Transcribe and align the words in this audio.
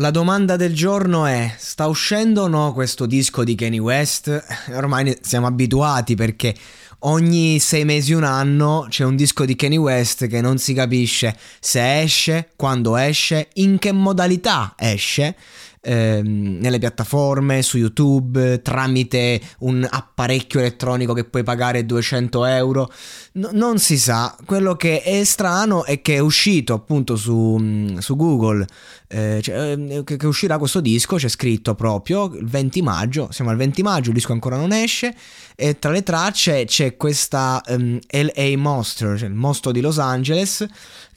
La 0.00 0.12
domanda 0.12 0.54
del 0.54 0.74
giorno 0.74 1.26
è: 1.26 1.52
sta 1.58 1.88
uscendo 1.88 2.42
o 2.42 2.46
no 2.46 2.72
questo 2.72 3.04
disco 3.04 3.42
di 3.42 3.56
Kanye 3.56 3.80
West? 3.80 4.46
Ormai 4.70 5.18
siamo 5.22 5.48
abituati 5.48 6.14
perché 6.14 6.54
ogni 7.00 7.58
sei 7.58 7.84
mesi, 7.84 8.12
un 8.12 8.22
anno 8.22 8.86
c'è 8.88 9.02
un 9.02 9.16
disco 9.16 9.44
di 9.44 9.56
Kanye 9.56 9.76
West 9.76 10.28
che 10.28 10.40
non 10.40 10.58
si 10.58 10.72
capisce 10.72 11.36
se 11.58 12.00
esce, 12.00 12.50
quando 12.54 12.96
esce, 12.96 13.48
in 13.54 13.80
che 13.80 13.90
modalità 13.90 14.74
esce 14.76 15.34
ehm, 15.80 16.58
nelle 16.60 16.78
piattaforme, 16.78 17.62
su 17.62 17.78
YouTube, 17.78 18.62
tramite 18.62 19.40
un 19.60 19.86
apparecchio 19.88 20.60
elettronico 20.60 21.12
che 21.12 21.24
puoi 21.24 21.42
pagare 21.42 21.84
200 21.84 22.44
euro. 22.44 22.90
No, 23.32 23.50
non 23.52 23.78
si 23.78 23.98
sa. 23.98 24.36
Quello 24.44 24.74
che 24.76 25.02
è 25.02 25.24
strano 25.24 25.84
è 25.84 26.02
che 26.02 26.16
è 26.16 26.18
uscito 26.18 26.74
appunto 26.74 27.16
su, 27.16 27.56
mm, 27.58 27.98
su 27.98 28.16
Google, 28.16 28.66
eh, 29.08 29.40
cioè, 29.42 29.70
ehm, 29.72 30.04
che, 30.04 30.16
che, 30.16 30.26
uscirà 30.26 30.58
questo 30.58 30.80
disco, 30.80 31.16
c'è 31.16 31.28
scritto 31.28 31.74
proprio 31.74 32.26
il 32.34 32.46
20 32.46 32.82
maggio, 32.82 33.28
siamo 33.30 33.50
al 33.50 33.56
20 33.56 33.82
maggio, 33.82 34.08
il 34.08 34.14
disco 34.14 34.32
ancora 34.32 34.56
non 34.56 34.72
esce, 34.72 35.14
e 35.56 35.78
tra 35.78 35.90
le 35.90 36.02
tracce 36.02 36.64
c'è 36.66 36.96
questa 36.96 37.62
um, 37.68 37.98
ehm, 38.06 38.30
LA 38.34 38.58
Monster, 38.58 39.18
cioè 39.18 39.28
il 39.28 39.34
mostro 39.34 39.72
di 39.72 39.80
Los 39.80 39.98
Angeles, 39.98 40.66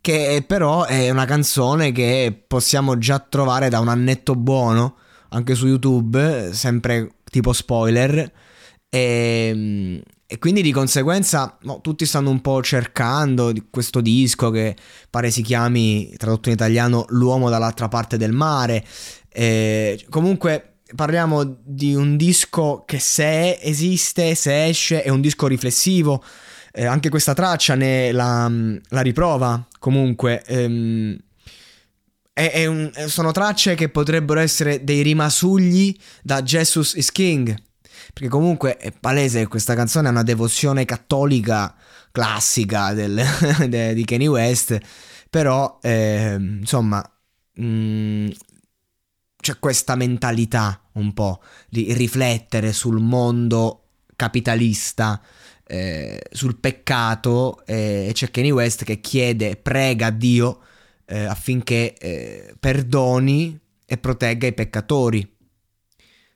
che 0.00 0.44
però 0.46 0.84
è 0.84 1.10
una 1.10 1.24
canzone 1.24 1.92
che 1.92 2.44
possiamo 2.46 2.98
già 2.98 3.18
trovare 3.18 3.68
da 3.68 3.80
un 3.80 3.88
annetto 3.88 4.34
buono 4.34 4.96
anche 5.30 5.54
su 5.54 5.66
YouTube, 5.66 6.50
sempre 6.52 7.16
tipo 7.30 7.52
spoiler. 7.52 8.32
E, 8.88 10.02
e 10.26 10.38
quindi 10.38 10.62
di 10.62 10.72
conseguenza 10.72 11.58
no, 11.62 11.80
tutti 11.80 12.06
stanno 12.06 12.30
un 12.30 12.40
po' 12.40 12.62
cercando 12.62 13.52
questo 13.70 14.00
disco 14.00 14.50
che 14.50 14.76
pare 15.10 15.30
si 15.30 15.42
chiami, 15.42 16.14
tradotto 16.16 16.48
in 16.48 16.54
italiano, 16.54 17.04
L'uomo 17.08 17.50
dall'altra 17.50 17.88
parte 17.88 18.16
del 18.16 18.32
mare. 18.32 18.84
E, 19.28 20.04
comunque 20.08 20.80
parliamo 20.94 21.58
di 21.62 21.94
un 21.94 22.16
disco 22.16 22.84
che 22.86 22.98
se 22.98 23.58
esiste, 23.60 24.34
se 24.34 24.66
esce, 24.66 25.02
è 25.02 25.10
un 25.10 25.20
disco 25.20 25.46
riflessivo 25.46 26.22
eh, 26.78 26.84
anche 26.84 27.08
questa 27.08 27.34
traccia 27.34 27.74
ne 27.74 28.12
la, 28.12 28.48
la 28.90 29.00
riprova 29.00 29.66
comunque. 29.80 30.44
Ehm, 30.44 31.18
è, 32.32 32.52
è 32.52 32.66
un, 32.66 32.92
sono 33.08 33.32
tracce 33.32 33.74
che 33.74 33.88
potrebbero 33.88 34.38
essere 34.38 34.84
dei 34.84 35.02
rimasugli 35.02 35.92
da 36.22 36.40
Jesus 36.42 36.94
is 36.94 37.10
King. 37.10 37.56
Perché 38.12 38.28
comunque 38.28 38.76
è 38.76 38.92
palese 38.92 39.40
che 39.40 39.48
questa 39.48 39.74
canzone 39.74 40.06
è 40.06 40.12
una 40.12 40.22
devozione 40.22 40.84
cattolica 40.84 41.74
classica 42.12 42.94
del, 42.94 43.20
de, 43.68 43.92
di 43.92 44.04
Kanye 44.04 44.28
West. 44.28 44.78
Però, 45.28 45.80
eh, 45.82 46.36
insomma, 46.38 47.02
mh, 47.54 47.66
mm, 47.66 48.28
c'è 49.40 49.58
questa 49.58 49.96
mentalità 49.96 50.80
un 50.92 51.12
po' 51.12 51.42
di 51.68 51.92
riflettere 51.92 52.72
sul 52.72 53.00
mondo 53.00 53.82
capitalista 54.14 55.20
eh, 55.70 56.18
sul 56.30 56.56
peccato 56.58 57.62
eh, 57.66 58.06
e 58.08 58.12
c'è 58.14 58.30
Kanye 58.30 58.50
West 58.50 58.84
che 58.84 59.00
chiede, 59.00 59.56
prega 59.56 60.08
Dio 60.08 60.60
eh, 61.04 61.24
affinché 61.24 61.94
eh, 61.94 62.54
perdoni 62.58 63.58
e 63.84 63.98
protegga 63.98 64.46
i 64.46 64.54
peccatori. 64.54 65.36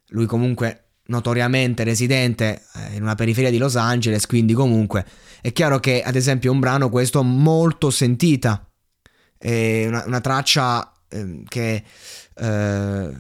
Lui 0.09 0.27
comunque 0.27 0.83
notoriamente 1.07 1.83
residente 1.83 2.63
eh, 2.75 2.97
in 2.97 3.03
una 3.03 3.15
periferia 3.15 3.51
di 3.51 3.57
Los 3.57 3.77
Angeles, 3.77 4.27
quindi 4.27 4.53
comunque 4.53 5.05
è 5.41 5.51
chiaro 5.53 5.81
che 5.81 6.03
ad 6.03 6.15
esempio 6.15 6.51
è 6.51 6.55
un 6.55 6.61
brano 6.61 6.91
questo 6.91 7.23
molto 7.23 7.91
sentita, 7.91 8.71
è 9.39 9.87
una, 9.87 10.05
una 10.07 10.21
traccia 10.21 10.93
ehm, 11.09 11.45
che 11.45 11.83
eh, 12.35 13.11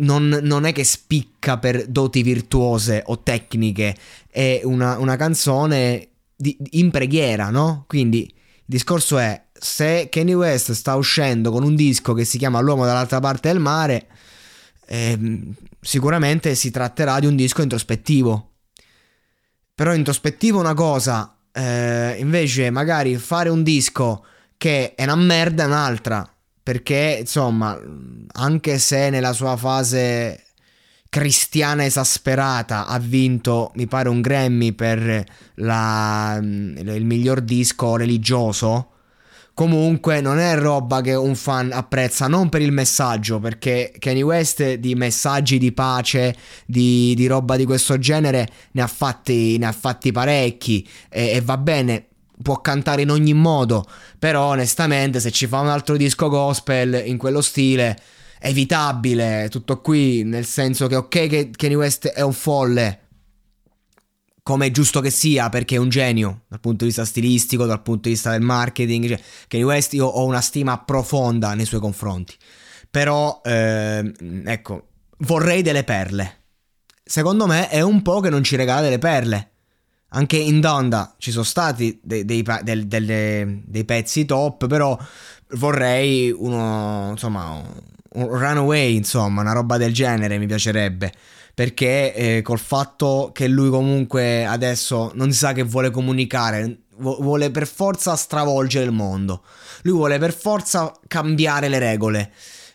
non, 0.00 0.40
non, 0.42 0.64
è 0.64 0.72
che 0.72 0.84
spicca 0.84 1.58
per 1.58 1.86
doti 1.86 2.22
virtuose 2.22 3.02
o 3.06 3.22
tecniche, 3.22 3.96
è 4.28 4.60
una, 4.64 4.98
una 4.98 5.16
canzone 5.16 6.08
di, 6.36 6.56
in 6.72 6.90
preghiera, 6.90 7.50
no? 7.50 7.84
Quindi 7.86 8.22
il 8.22 8.32
discorso 8.64 9.18
è, 9.18 9.42
se 9.52 10.08
Kanye 10.10 10.34
West 10.34 10.72
sta 10.72 10.94
uscendo 10.94 11.50
con 11.50 11.62
un 11.62 11.74
disco 11.74 12.14
che 12.14 12.24
si 12.24 12.38
chiama 12.38 12.60
L'uomo 12.60 12.84
dall'altra 12.84 13.20
parte 13.20 13.48
del 13.48 13.60
mare, 13.60 14.06
eh, 14.86 15.40
sicuramente 15.80 16.54
si 16.54 16.70
tratterà 16.70 17.20
di 17.20 17.26
un 17.26 17.36
disco 17.36 17.62
introspettivo. 17.62 18.48
Però 19.74 19.94
introspettivo 19.94 20.58
è 20.58 20.60
una 20.60 20.74
cosa, 20.74 21.36
eh, 21.52 22.16
invece 22.18 22.70
magari 22.70 23.16
fare 23.16 23.48
un 23.48 23.62
disco 23.62 24.24
che 24.56 24.94
è 24.94 25.04
una 25.04 25.16
merda 25.16 25.62
è 25.62 25.66
un'altra 25.66 26.34
perché 26.70 27.16
insomma 27.18 27.76
anche 28.34 28.78
se 28.78 29.10
nella 29.10 29.32
sua 29.32 29.56
fase 29.56 30.44
cristiana 31.08 31.84
esasperata 31.84 32.86
ha 32.86 32.96
vinto 33.00 33.72
mi 33.74 33.88
pare 33.88 34.08
un 34.08 34.20
Grammy 34.20 34.70
per 34.70 35.24
la, 35.54 36.38
il 36.40 37.04
miglior 37.04 37.40
disco 37.40 37.96
religioso 37.96 38.90
comunque 39.52 40.20
non 40.20 40.38
è 40.38 40.56
roba 40.56 41.00
che 41.00 41.14
un 41.14 41.34
fan 41.34 41.72
apprezza 41.72 42.28
non 42.28 42.48
per 42.48 42.62
il 42.62 42.70
messaggio 42.70 43.40
perché 43.40 43.92
Kanye 43.98 44.22
West 44.22 44.74
di 44.74 44.94
messaggi 44.94 45.58
di 45.58 45.72
pace 45.72 46.36
di, 46.64 47.14
di 47.16 47.26
roba 47.26 47.56
di 47.56 47.64
questo 47.64 47.98
genere 47.98 48.48
ne 48.70 48.82
ha 48.82 48.86
fatti, 48.86 49.58
ne 49.58 49.66
ha 49.66 49.72
fatti 49.72 50.12
parecchi 50.12 50.88
e, 51.08 51.30
e 51.30 51.40
va 51.40 51.56
bene 51.56 52.09
può 52.42 52.60
cantare 52.60 53.02
in 53.02 53.10
ogni 53.10 53.34
modo, 53.34 53.84
però 54.18 54.48
onestamente 54.48 55.20
se 55.20 55.30
ci 55.30 55.46
fa 55.46 55.60
un 55.60 55.68
altro 55.68 55.96
disco 55.96 56.28
gospel 56.28 57.02
in 57.06 57.16
quello 57.18 57.40
stile 57.40 57.98
evitabile, 58.40 59.48
tutto 59.50 59.80
qui, 59.80 60.24
nel 60.24 60.46
senso 60.46 60.86
che 60.86 60.96
ok 60.96 61.26
che 61.26 61.50
Kanye 61.50 61.76
West 61.76 62.08
è 62.08 62.22
un 62.22 62.32
folle, 62.32 63.00
come 64.42 64.66
è 64.66 64.70
giusto 64.70 65.00
che 65.00 65.10
sia, 65.10 65.48
perché 65.50 65.76
è 65.76 65.78
un 65.78 65.90
genio 65.90 66.42
dal 66.48 66.60
punto 66.60 66.78
di 66.78 66.86
vista 66.86 67.04
stilistico, 67.04 67.66
dal 67.66 67.82
punto 67.82 68.08
di 68.08 68.14
vista 68.14 68.30
del 68.30 68.40
marketing, 68.40 69.08
cioè, 69.08 69.20
Kanye 69.48 69.66
West 69.66 69.92
io 69.94 70.06
ho 70.06 70.24
una 70.24 70.40
stima 70.40 70.78
profonda 70.78 71.54
nei 71.54 71.66
suoi 71.66 71.80
confronti, 71.80 72.34
però 72.90 73.40
eh, 73.44 74.12
ecco, 74.44 74.88
vorrei 75.18 75.62
delle 75.62 75.84
perle. 75.84 76.38
Secondo 77.04 77.46
me 77.46 77.68
è 77.68 77.80
un 77.80 78.02
po' 78.02 78.20
che 78.20 78.30
non 78.30 78.44
ci 78.44 78.54
regala 78.54 78.82
delle 78.82 78.98
perle 78.98 79.50
anche 80.10 80.36
in 80.36 80.60
Donda 80.60 81.14
ci 81.18 81.30
sono 81.30 81.44
stati 81.44 82.00
dei, 82.02 82.24
dei, 82.24 82.44
dei, 82.62 82.86
dei, 82.86 83.62
dei 83.64 83.84
pezzi 83.84 84.24
top, 84.24 84.66
però 84.66 84.98
vorrei 85.52 86.30
uno, 86.30 87.08
insomma, 87.10 87.62
un 88.12 88.26
runaway, 88.26 88.96
insomma, 88.96 89.40
una 89.42 89.52
roba 89.52 89.76
del 89.76 89.92
genere 89.92 90.38
mi 90.38 90.46
piacerebbe. 90.46 91.12
Perché 91.54 92.14
eh, 92.14 92.42
col 92.42 92.58
fatto 92.58 93.30
che 93.34 93.46
lui 93.46 93.68
comunque 93.70 94.46
adesso 94.46 95.10
non 95.14 95.30
si 95.30 95.38
sa 95.38 95.52
che 95.52 95.62
vuole 95.62 95.90
comunicare, 95.90 96.84
vuole 96.96 97.50
per 97.50 97.66
forza 97.66 98.16
stravolgere 98.16 98.86
il 98.86 98.92
mondo. 98.92 99.42
Lui 99.82 99.94
vuole 99.94 100.18
per 100.18 100.32
forza 100.32 100.92
cambiare 101.06 101.68
le 101.68 101.78
regole. 101.78 102.32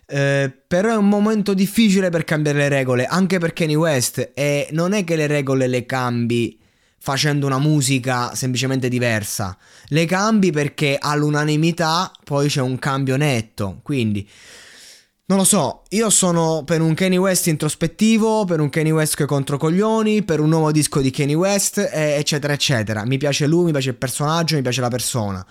Eh, 0.07 0.53
però 0.67 0.91
è 0.91 0.97
un 0.97 1.09
momento 1.09 1.55
difficile 1.55 2.09
per 2.11 2.25
cambiare 2.25 2.59
le 2.59 2.69
regole, 2.69 3.05
anche 3.05 3.39
per 3.39 3.53
Kanye 3.53 3.75
West. 3.75 4.31
E 4.35 4.67
non 4.71 4.93
è 4.93 5.03
che 5.03 5.15
le 5.15 5.27
regole 5.27 5.67
le 5.67 5.85
cambi 5.85 6.59
facendo 7.05 7.45
una 7.45 7.59
musica 7.59 8.33
semplicemente 8.33 8.89
diversa. 8.89 9.55
Le 9.89 10.05
cambi 10.05 10.49
perché 10.49 10.97
all'unanimità 10.99 12.11
poi 12.23 12.47
c'è 12.47 12.61
un 12.61 12.79
cambio 12.79 13.15
netto. 13.15 13.81
Quindi 13.83 14.27
non 15.27 15.37
lo 15.37 15.43
so, 15.43 15.83
io 15.89 16.09
sono 16.09 16.63
per 16.65 16.81
un 16.81 16.95
Kanye 16.95 17.17
West 17.17 17.45
introspettivo, 17.45 18.45
per 18.45 18.59
un 18.59 18.71
Kanye 18.71 18.89
West 18.89 19.17
che 19.17 19.25
contro 19.25 19.57
coglioni, 19.57 20.23
per 20.23 20.39
un 20.39 20.49
nuovo 20.49 20.71
disco 20.71 20.99
di 20.99 21.11
Kanye 21.11 21.35
West, 21.35 21.77
eccetera, 21.77 22.53
eccetera. 22.53 23.05
Mi 23.05 23.19
piace 23.19 23.45
lui, 23.45 23.65
mi 23.65 23.71
piace 23.71 23.89
il 23.89 23.97
personaggio, 23.97 24.55
mi 24.55 24.63
piace 24.63 24.81
la 24.81 24.89
persona 24.89 25.45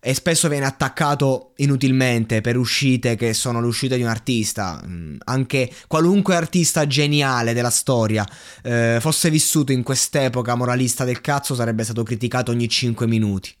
e 0.00 0.14
spesso 0.14 0.48
viene 0.48 0.66
attaccato 0.66 1.52
inutilmente 1.56 2.40
per 2.40 2.56
uscite 2.56 3.16
che 3.16 3.34
sono 3.34 3.60
le 3.60 3.66
uscite 3.66 3.96
di 3.96 4.02
un 4.02 4.08
artista. 4.08 4.82
Mm, 4.86 5.16
anche 5.24 5.70
qualunque 5.86 6.36
artista 6.36 6.86
geniale 6.86 7.52
della 7.52 7.70
storia 7.70 8.26
eh, 8.62 8.98
fosse 9.00 9.30
vissuto 9.30 9.72
in 9.72 9.82
quest'epoca 9.82 10.54
moralista 10.54 11.04
del 11.04 11.20
cazzo 11.20 11.54
sarebbe 11.54 11.84
stato 11.84 12.02
criticato 12.02 12.50
ogni 12.50 12.68
5 12.68 13.06
minuti. 13.06 13.54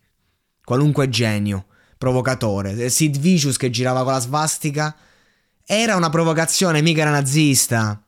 Qualunque 0.64 1.08
genio, 1.08 1.66
provocatore. 1.96 2.72
Eh, 2.76 2.88
Sid 2.88 3.18
Vicious 3.18 3.56
che 3.56 3.70
girava 3.70 4.02
con 4.04 4.12
la 4.12 4.20
svastica 4.20 4.96
era 5.70 5.96
una 5.96 6.08
provocazione, 6.08 6.80
mica 6.80 7.02
era 7.02 7.10
nazista. 7.10 8.02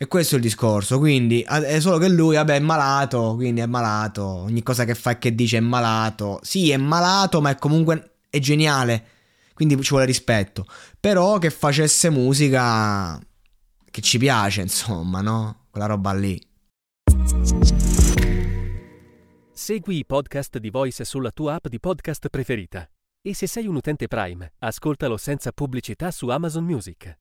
E 0.00 0.06
questo 0.06 0.36
è 0.36 0.38
il 0.38 0.44
discorso, 0.44 1.00
quindi 1.00 1.40
è 1.40 1.80
solo 1.80 1.98
che 1.98 2.08
lui, 2.08 2.36
vabbè, 2.36 2.54
è 2.54 2.60
malato, 2.60 3.34
quindi 3.34 3.62
è 3.62 3.66
malato, 3.66 4.24
ogni 4.24 4.62
cosa 4.62 4.84
che 4.84 4.94
fa 4.94 5.10
e 5.10 5.18
che 5.18 5.34
dice 5.34 5.56
è 5.56 5.60
malato. 5.60 6.38
Sì, 6.42 6.70
è 6.70 6.76
malato, 6.76 7.40
ma 7.40 7.50
è 7.50 7.56
comunque 7.56 8.18
è 8.30 8.38
geniale, 8.38 9.04
quindi 9.54 9.76
ci 9.82 9.90
vuole 9.90 10.04
rispetto. 10.04 10.66
Però 11.00 11.38
che 11.38 11.50
facesse 11.50 12.10
musica 12.10 13.20
che 13.90 14.00
ci 14.00 14.18
piace, 14.18 14.60
insomma, 14.60 15.20
no? 15.20 15.64
Quella 15.68 15.86
roba 15.86 16.12
lì. 16.14 16.40
Segui 19.52 19.96
i 19.96 20.06
podcast 20.06 20.58
di 20.58 20.70
Voice 20.70 21.04
sulla 21.04 21.32
tua 21.32 21.54
app 21.54 21.66
di 21.66 21.80
podcast 21.80 22.28
preferita. 22.28 22.88
E 23.20 23.34
se 23.34 23.48
sei 23.48 23.66
un 23.66 23.74
utente 23.74 24.06
Prime, 24.06 24.52
ascoltalo 24.60 25.16
senza 25.16 25.50
pubblicità 25.50 26.12
su 26.12 26.28
Amazon 26.28 26.62
Music. 26.62 27.18